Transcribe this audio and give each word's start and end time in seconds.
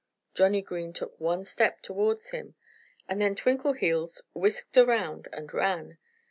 Johnnie 0.33 0.63
Green 0.63 0.93
took 0.93 1.19
one 1.19 1.45
step 1.45 1.83
towards 1.83 2.31
him. 2.31 2.55
And 3.07 3.21
then 3.21 3.35
Twinkleheels 3.35 4.23
whisked 4.33 4.75
around 4.75 5.27
and 5.31 5.53
ran. 5.53 5.99